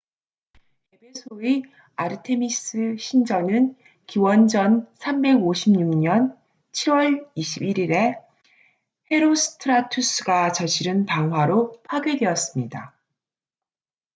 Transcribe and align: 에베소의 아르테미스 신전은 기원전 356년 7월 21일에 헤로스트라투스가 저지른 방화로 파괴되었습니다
에베소의 0.95 1.61
아르테미스 1.95 2.95
신전은 2.97 3.77
기원전 4.07 4.91
356년 4.95 6.35
7월 6.71 7.29
21일에 7.37 8.19
헤로스트라투스가 9.11 10.53
저지른 10.53 11.05
방화로 11.05 11.83
파괴되었습니다 11.83 12.95